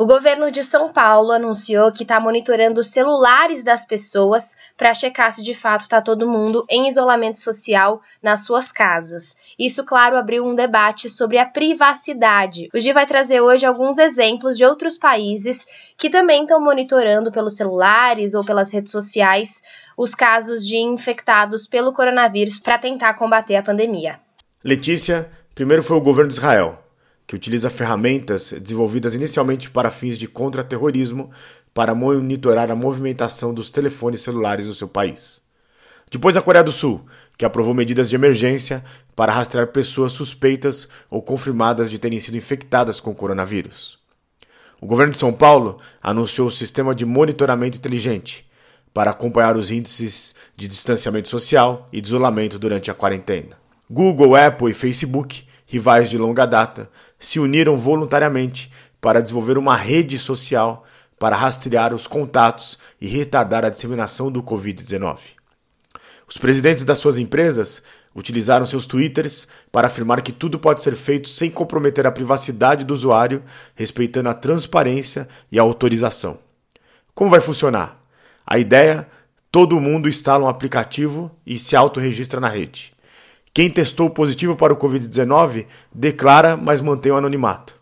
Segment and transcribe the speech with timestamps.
[0.00, 5.32] O governo de São Paulo anunciou que está monitorando os celulares das pessoas para checar
[5.32, 9.36] se de fato está todo mundo em isolamento social nas suas casas.
[9.58, 12.68] Isso, claro, abriu um debate sobre a privacidade.
[12.72, 15.66] O Gi vai trazer hoje alguns exemplos de outros países
[15.96, 19.64] que também estão monitorando pelos celulares ou pelas redes sociais
[19.96, 24.20] os casos de infectados pelo coronavírus para tentar combater a pandemia.
[24.62, 26.84] Letícia, primeiro foi o governo de Israel
[27.28, 31.30] que utiliza ferramentas desenvolvidas inicialmente para fins de contra-terrorismo
[31.74, 35.42] para monitorar a movimentação dos telefones celulares no seu país.
[36.10, 37.04] Depois a Coreia do Sul,
[37.36, 38.82] que aprovou medidas de emergência
[39.14, 43.98] para rastrear pessoas suspeitas ou confirmadas de terem sido infectadas com coronavírus.
[44.80, 48.48] O governo de São Paulo anunciou o sistema de monitoramento inteligente
[48.94, 53.58] para acompanhar os índices de distanciamento social e de isolamento durante a quarentena.
[53.90, 60.18] Google, Apple e Facebook rivais de longa data, se uniram voluntariamente para desenvolver uma rede
[60.18, 60.84] social
[61.18, 65.18] para rastrear os contatos e retardar a disseminação do Covid-19.
[66.26, 67.82] Os presidentes das suas empresas
[68.14, 72.94] utilizaram seus twitters para afirmar que tudo pode ser feito sem comprometer a privacidade do
[72.94, 73.42] usuário,
[73.74, 76.38] respeitando a transparência e a autorização.
[77.14, 78.00] Como vai funcionar?
[78.46, 79.06] A ideia:
[79.50, 82.92] todo mundo instala um aplicativo e se autorregistra na rede.
[83.58, 87.74] Quem testou positivo para o Covid-19 declara, mas mantém o anonimato.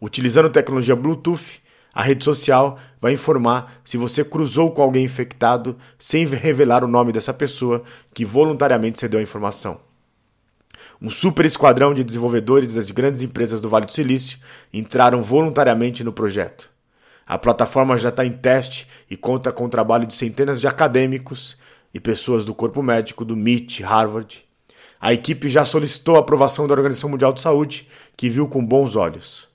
[0.00, 1.62] Utilizando tecnologia Bluetooth,
[1.94, 7.12] a rede social vai informar se você cruzou com alguém infectado sem revelar o nome
[7.12, 9.80] dessa pessoa que voluntariamente cedeu a informação.
[11.00, 14.40] Um super esquadrão de desenvolvedores das grandes empresas do Vale do Silício
[14.72, 16.68] entraram voluntariamente no projeto.
[17.24, 21.56] A plataforma já está em teste e conta com o trabalho de centenas de acadêmicos
[21.94, 24.50] e pessoas do corpo médico do MIT, Harvard
[25.02, 28.94] a equipe já solicitou a aprovação da Organização Mundial de Saúde, que viu com bons
[28.94, 29.50] olhos.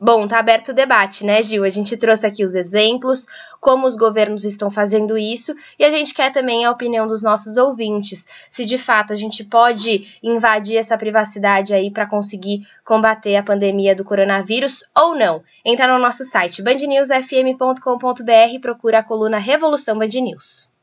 [0.00, 1.62] Bom, tá aberto o debate, né, Gil?
[1.62, 3.26] A gente trouxe aqui os exemplos,
[3.60, 7.58] como os governos estão fazendo isso, e a gente quer também a opinião dos nossos
[7.58, 13.42] ouvintes, se de fato a gente pode invadir essa privacidade aí para conseguir combater a
[13.42, 15.42] pandemia do coronavírus ou não.
[15.64, 20.71] Entra no nosso site bandnewsfm.com.br e procura a coluna Revolução Band News.